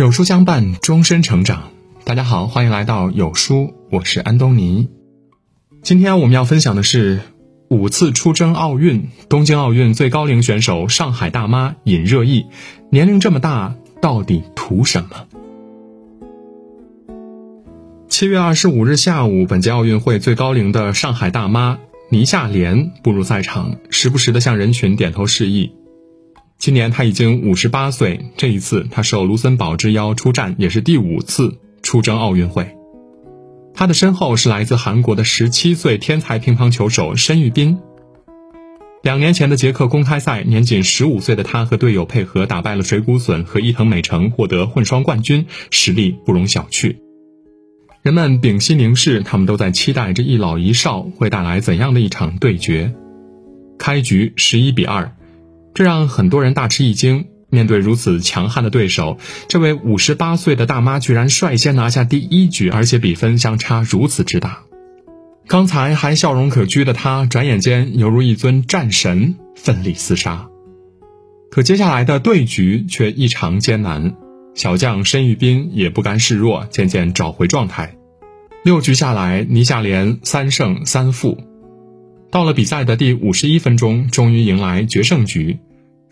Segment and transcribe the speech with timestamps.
[0.00, 1.72] 有书相伴，终身成长。
[2.04, 4.88] 大家好，欢迎来到有书，我是安东尼。
[5.82, 7.20] 今天我们要分享的是
[7.68, 12.46] 五次出征奥运，东京奥运最高龄选手上海大妈尹热议，
[12.90, 15.26] 年龄这么大，到底图什么？
[18.08, 21.78] 七月二十五日下午，本届奥运会最高龄的上海大妈
[22.08, 25.74] 倪夏莲步入赛场，时不时的向人群点头示意。
[26.60, 32.76] 今年他已经五十八岁，这一次他受卢森堡之邀出战，也是第五次出征奥运会。
[33.72, 37.78] 他的身后是来自韩国的十七岁天才乒乓球手申玉彬。
[39.02, 46.94] 两年前的捷克公开赛，年仅十五岁的他和队友配合打败了水谷隼和伊藤美诚，获得混双冠军，实力不容小觑。
[48.02, 52.92] 人们屏息凝视，他们都在期待这一老一少会带来怎样的一场对决。
[53.78, 55.14] 开局十一比二，
[55.74, 57.26] 这让很多人大吃一惊。
[57.52, 64.60] 面对如此强悍的对手，这位五十八岁的大妈居然率先拿下第一局，而且比分相差如此之大。
[65.48, 70.46] 刚才还笑容可掬的她，转眼间犹如一尊战神，奋力厮杀。
[71.50, 74.14] 可接下来的对局却异常艰难，
[74.54, 77.96] 小将申玉彬也不甘示弱，渐渐找回状态。
[78.62, 81.49] 六局下来，倪夏莲三胜三负。
[82.30, 85.58] 到了比赛的第五十一分钟，终于迎来决胜局。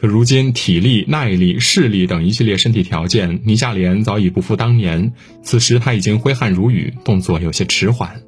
[0.00, 5.12] 可如今体力、耐力、视力等一系列身体条件，倪夏莲早已不复当年。
[5.42, 8.20] 此时他已经挥汗如雨，动作有些迟缓。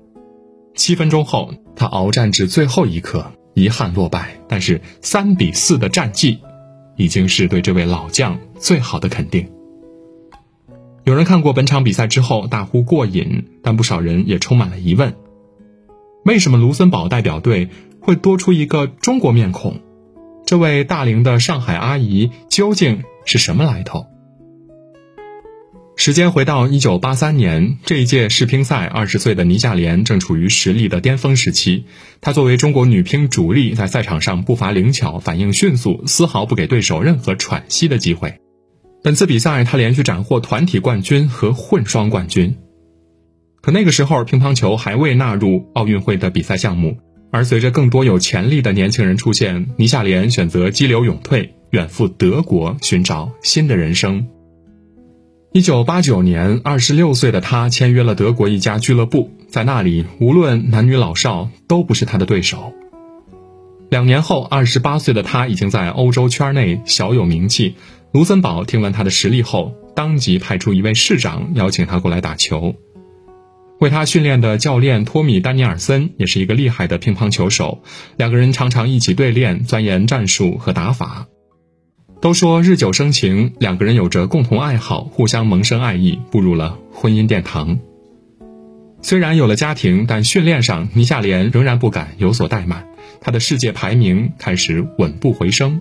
[0.74, 4.36] 七分钟后，他鏖战至最后一刻，遗憾落败。
[4.48, 6.38] 但是三比四的战绩，
[6.96, 9.48] 已经是对这位老将最好的肯定。
[11.05, 15.14] 有人看过本场比赛之后大呼过瘾，但不少人也充满了疑问：
[16.24, 17.68] 为什么卢森堡代表队
[18.00, 19.80] 会多出一个中国面孔？
[20.44, 24.06] 这位大龄的上海阿姨究竟是什么来头？
[25.96, 31.84] 时间回到一九八三年，这一届世乒赛，二十岁的倪夏莲正处于实力的巅峰时期。
[32.20, 38.40] 她作为中国女乒主力，在赛场上步伐灵巧，反应迅速，丝毫不给对手任何喘息的机会。
[39.02, 42.56] 本次比赛，她连续斩获团体冠军和混双冠军。
[43.62, 46.98] 可那个时候，乒乓球还未纳入奥运会的比赛项目。
[47.32, 54.26] 而随着更多有潜力的年轻人出现，倪夏莲选择激流勇退，远赴德国寻找新的人生。
[55.52, 62.72] 一九八九年，二十六岁的他签约了德国一家俱乐部，在那里，无论男女老少都不是他的对手。
[63.90, 67.77] 两年后，二十八岁的他已经在欧洲圈内小有名气。
[68.12, 72.74] 卢森堡听闻他的实力后，当即派出一位市长邀请他过来打球。
[73.80, 77.83] 为他训练的教练托米·丹尼尔森也是一个厉害的乒乓球手，
[78.18, 81.27] 两个人常常一起对练，钻研战术和打法。
[82.20, 87.79] 都说日久生情，两个人有着共同爱好，互相萌生爱意，步入了婚姻殿堂。
[89.01, 92.86] 虽然有了家庭，但训练上倪夏莲仍然不敢有所怠慢，
[93.23, 95.80] 她的世界排名开始稳步回升。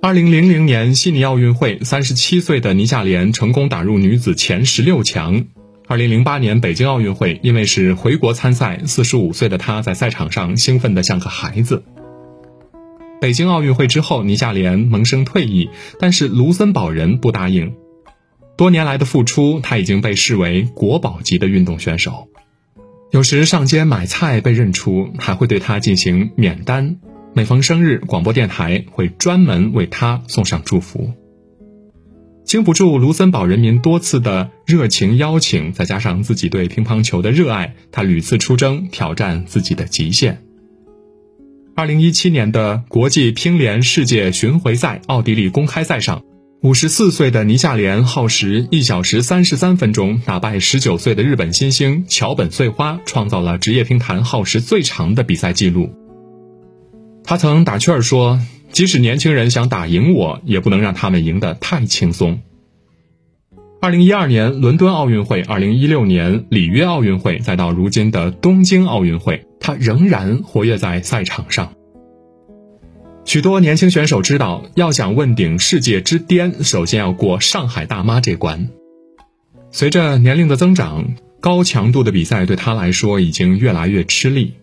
[0.00, 5.46] 二零零零年悉尼奥运会，三十七岁的倪夏莲成功打入女子前十六强。
[5.86, 11.84] 二零零八年北京奥运会，因为是回国参赛，四十五岁的他在赛场上兴奋得像个孩子。
[13.20, 15.68] 北京奥运会之后，倪夏莲萌生退役，
[16.00, 17.74] 但是卢森堡人不答应。
[18.56, 22.28] 多年来的付出，他已经被视为国宝级的运动选手。
[23.10, 26.96] 有时上街买菜被认出，还会对他进行免单。
[27.34, 31.12] 每逢生日，广播电台会专门为他送上祝福。
[32.54, 40.38] 经不住卢森堡人民多次的热情邀请，再加上自己对乒乓球的热爱，他屡次出征挑战自己的极限。
[41.74, 46.22] 二零一七年的国际乒联世界巡回赛奥地利公开赛上，
[46.62, 55.92] 五十四岁的倪夏莲耗时一小时三十三分钟打败十九岁的日本新星桥本穗花，创造了职业乒坛耗时最长的比赛记录。
[57.24, 58.38] 他曾打趣儿说。
[58.74, 62.40] 即使年轻人想打赢我，也不能让他们赢得太轻松。
[63.80, 71.72] 二零一二年伦敦奥运会，二零一六年里约奥运会，再到如今的东京奥运会，他仍然活跃在赛场上。
[73.24, 78.70] 许多年轻选手知道，要想问鼎世界之巅，首先要过上海大妈这关。
[79.70, 84.54] 随着年龄的增长，高强度的比赛对他来说已经越来越吃力，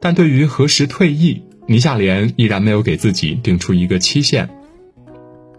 [0.00, 1.44] 但对于何时退役？
[1.68, 4.48] 倪夏莲依然没有给自己定出一个期限，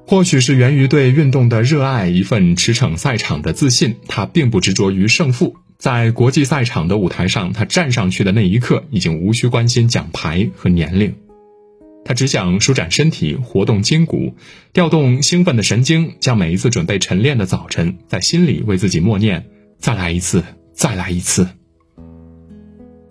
[0.07, 3.97] 或许是源于对运动的热爱，一份驰骋赛场的自信。
[4.07, 11.13] 他并不执着于胜负，在国际赛场的舞台上，他站上去的那一刻，已经无需关心奖牌和年龄。
[12.03, 14.33] 他只想舒展身体，活动筋骨，
[14.73, 19.45] 调动兴奋的神经，将每一次准备晨练的早晨，在心里为自己默念：
[19.77, 21.47] 再来一次，再来一次。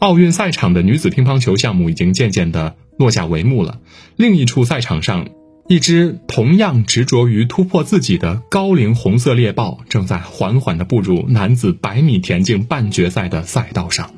[0.00, 3.80] 奥运赛场的女子乒乓球项目已经渐渐的落下帷幕了。
[4.16, 5.28] 另一处赛场上，
[5.68, 14.10] 一只同样执着于突破自己的高龄红色猎豹，正在缓缓的步入男子百米田径半决赛的赛道上。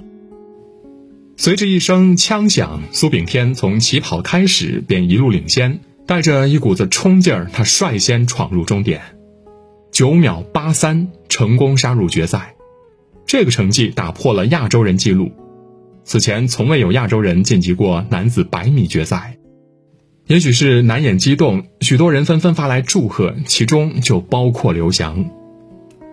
[1.37, 9.01] 随着一声枪响，苏炳添从起跑开始便一路领先，带着一股子冲劲儿，他率先闯入终点，
[9.91, 12.55] 九秒八三成功杀入决赛。
[13.27, 15.33] 这个成绩打破了亚洲人纪录，
[16.05, 19.37] 此前从未有亚洲人晋级过男子百米决赛。
[20.27, 25.31] 也许是难掩激动，许多人纷纷发来祝贺，其中就包括刘翔。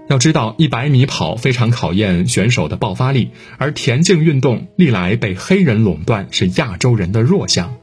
[0.09, 7.75] 要知道，一百米跑非常考验选手的爆发力，而田径运动历来被黑人垄断，是亚洲人的弱项。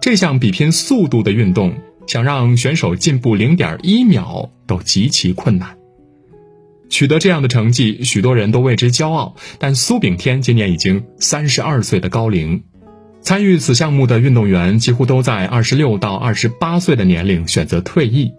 [0.00, 1.74] 这项比拼速度的运动，
[2.06, 5.77] 想让选手进步零点一秒都极其困难。
[6.88, 9.36] 取得这样的成绩，许多人都为之骄傲。
[9.58, 12.62] 但苏炳添今年已经三十二岁的高龄，
[13.20, 18.32] 参与此项目的运动员几乎都在二十六到二十八岁的年龄选择退役。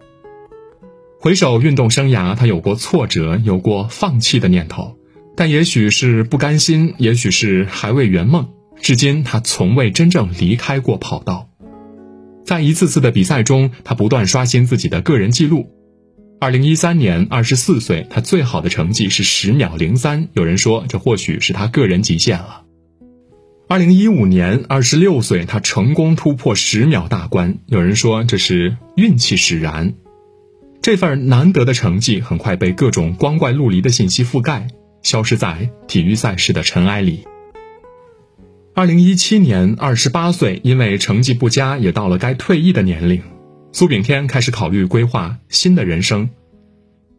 [1.20, 4.96] 回首运动生涯，他有过挫折，有过放弃的念头，
[5.36, 8.48] 但也许是不甘心，也许是还未圆梦。
[8.82, 11.50] 至今，他从未真正离开过跑道。
[12.46, 15.70] 在一次次的比赛中，他不断刷新自己的个人纪录。
[16.42, 22.64] 二零一三年，二十四岁，他最好的成绩是十秒零三，有人说这或许是他个人极限了。
[23.68, 29.96] 二零一五年，二十六岁，他成功突破十秒大关，有人说这是运气使然。
[30.82, 34.70] 这份难得的成绩很快被各种光怪陆离的信息覆盖，
[35.04, 37.28] 消失在体育赛事的尘埃里。
[38.74, 43.22] 二零一七年，二十八岁，因为成绩不佳，也到了该退役的年龄，
[43.72, 46.30] 苏炳添开始考虑规划新的人生。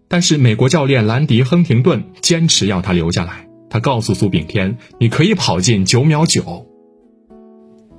[0.09, 3.49] 但是，美国教练兰迪·亨廷顿坚持要他留下来。
[3.69, 6.67] 他告诉苏炳添：“你可以跑进九秒九。”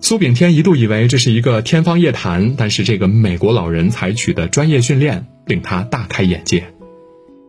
[0.02, 5.28] 苏炳添一度以为这是一个天方夜谭，但是这个美国老人采取的专业训练。
[5.48, 6.64] 令他大开眼界，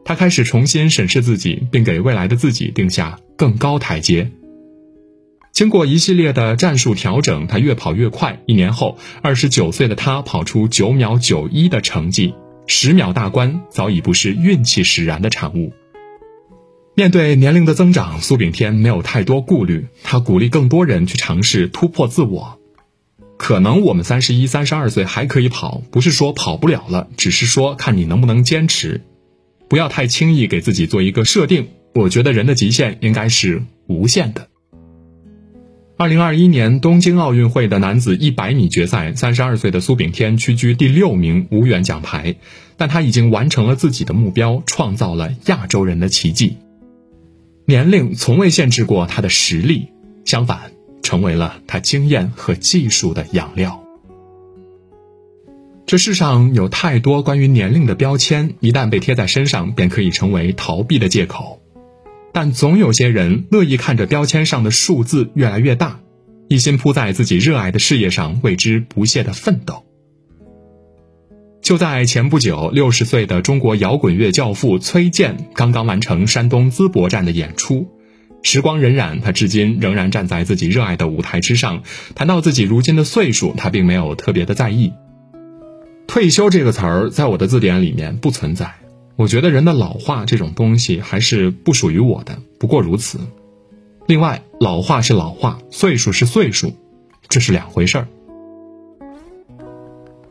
[0.04, 4.32] 他开始重新审视自己，并给未来的自己定下更高台阶。
[5.52, 8.40] 经过一系列的战术调整，他越跑越快。
[8.46, 12.34] 一年后，二十九岁的他跑出九秒九一的成绩，
[12.66, 15.74] 十秒大关早已不是运气使然的产物。
[16.94, 22.58] 面对年龄的增长，苏炳添没有太多顾虑，他鼓励更多人去尝试突破自我。
[23.36, 29.02] 可能我们三十一、三十二岁还可以跑，不是说跑不了了，只是说看你能不能坚持。
[29.68, 31.68] 不要太轻易给自己做一个设定。
[31.94, 34.48] 我觉得人的极限应该是无限的。
[36.02, 42.34] 二零二一年东京奥运会的男子一百米决赛，三十二岁的苏炳添屈居第六名，无缘奖牌，
[42.76, 46.56] 但他已经完成了自己的目标，创造了亚洲人的奇迹。
[47.66, 49.90] 年龄从未限制过他的实力，
[50.24, 50.72] 相反。
[51.04, 53.80] 成为了他经验和技术的养料。
[55.86, 61.61] 这世上有太多关于年龄的标签，一旦被贴在身上，便可以成为逃避的借口。
[62.32, 66.00] 但总有些人乐意看着标签上的数字越来越大，
[66.48, 69.84] 一心扑在自己热爱的事业上，为之不懈的奋斗。
[71.60, 77.88] 就在前不久，六十岁的中国摇滚乐教父崔健刚刚完成山东淄博站的演出。
[78.42, 81.84] 时光荏苒，他至今仍然站在自己热爱的舞台之上。
[82.16, 84.92] 谈到自己如今的岁数，他并没有特别的在意。
[86.08, 88.74] 退休这个词儿在我的字典里面不存在。
[89.16, 93.20] 我觉得人的老化这种东西还是不属于我的，不过如此。
[94.06, 96.74] 另外，老化是老化，岁数是岁数，
[97.28, 98.08] 这是两回事儿。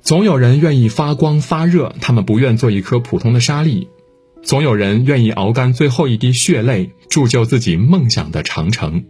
[0.01, 3.87] 总有人愿意发光发热，他们不愿做一颗普通的沙粒。
[4.43, 9.05] 总有人愿意熬干最后一滴血泪，铸就自己梦想的长城。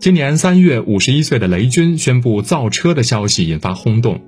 [0.00, 4.20] 今年三月，五十一岁的雷军宣布造车的消息引发轰动。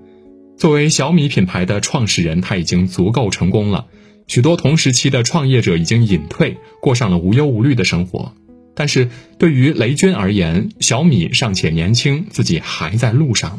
[0.63, 3.87] 作为小米品牌的创始人，他已经足够成功了。
[4.29, 8.33] 许多同时期的创业者已经隐退，过上了无忧无虑的生活。
[8.73, 13.59] 但是对于雷军而言，小米尚且年轻，自己还在路上。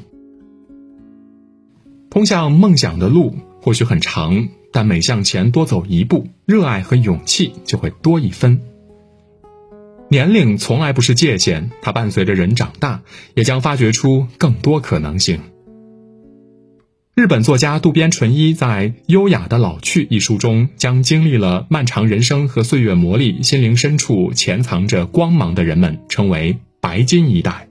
[2.10, 4.48] 通向梦想的路或许很长。
[4.72, 8.62] 但每向前多走一步，热爱和勇气就会多一分。
[10.10, 13.02] 年龄从来不是界限，它伴随着人长大，
[13.36, 15.42] 也将发掘出更多可能性。
[17.15, 27.67] 日本作家渡边淳一在《优雅的老去》一书中，将经历了漫长人生和岁月磨砺，心灵深处潜藏着光芒的人们称为“白金一代”。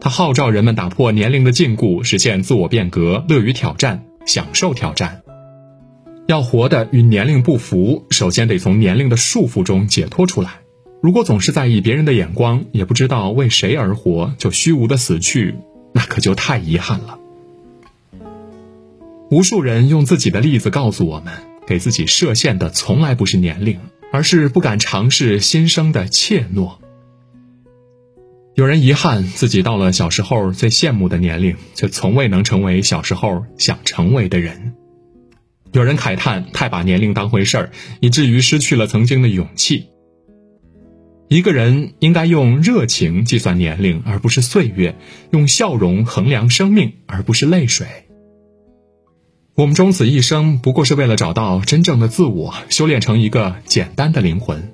[0.00, 5.22] 他号召人们打破年龄的禁锢，实现自我变革，乐于挑战，享受挑战。
[6.28, 10.60] 要活得与年龄不符，首先得从年龄的束缚中解脱出来。
[11.02, 15.56] 如果总是在意别人的眼光，也不知道为谁而活，就虚无的死去，
[15.92, 17.17] 那可就太遗憾了。
[19.30, 21.34] 无数人用自己的例子告诉我们，
[21.66, 23.78] 给自己设限的从来不是年龄，
[24.10, 26.78] 而是不敢尝试新生的怯懦。
[28.54, 34.72] 有人遗憾自己到了小时候最羡慕的年龄，却从未能成为小时候想成为的人；
[35.72, 37.70] 有人慨叹太把年龄当回事儿，
[38.00, 39.88] 以至于失去了曾经的勇气。
[41.28, 44.94] 一个人应该用热情计算年龄，而不是岁月；
[45.30, 47.86] 用笑容衡量生命，而不是泪水。
[49.58, 54.72] 我们终此一生，不过是为了找到真正的自我，修炼成一个简单的灵魂。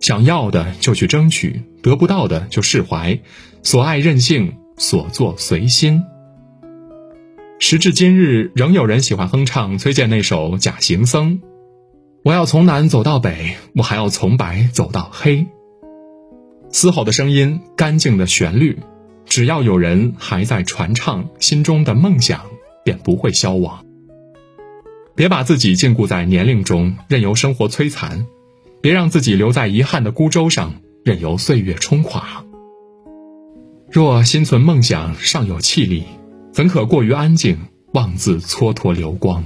[0.00, 3.20] 想要的就去争取，得不到的就释怀，
[3.62, 6.04] 所爱任性，所做随心。
[7.58, 11.34] 时至今日，仍有人喜欢哼唱崔健那首《假行僧》，
[12.24, 15.46] 我要从南走到北，我还要从白走到黑。
[16.70, 18.78] 嘶吼的声音，干净的旋律，
[19.26, 22.46] 只要有人还在传唱，心中的梦想
[22.82, 23.84] 便不会消亡。
[25.18, 28.24] 别把自己禁锢在年龄中，任由生活摧残。
[28.80, 30.72] 别让自己留在遗憾的孤舟上，
[31.04, 32.44] 任由岁月冲垮。
[33.90, 36.04] 若心存梦想，尚有气力，
[36.52, 37.58] 怎可过于安静，
[37.94, 39.42] 妄自蹉跎流光？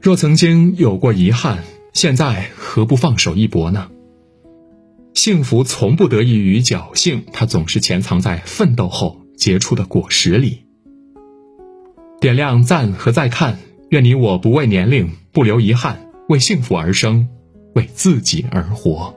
[0.00, 3.90] 若曾经有过遗憾，现在何不放手一搏呢？
[5.12, 10.64] 幸福从不得益于侥幸，它总是潜藏在奋斗后结出的果实里。
[12.18, 13.58] 点亮赞和再看，
[13.90, 17.28] 愿你我不为年龄，不留遗憾，为幸福而生。
[17.72, 19.14] 为自己而活。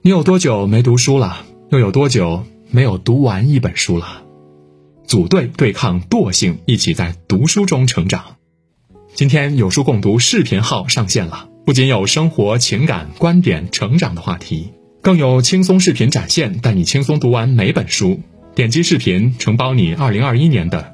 [0.00, 1.44] 你有多久没读书了？
[1.70, 4.22] 又有多久没有读完一本书了？
[5.04, 8.36] 组队对抗惰性，一起在读书中成长。
[9.12, 18.20] 今天有书共读视频号上线了，不仅有生活、情感、观点、成长的话题，更有轻松视频展现，带你轻松读完每本书。
[18.54, 20.93] 点击视频，承包你二零二一年的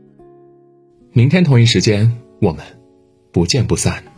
[1.13, 2.65] 明天同一时间，我们。
[3.33, 4.10] 不见不散。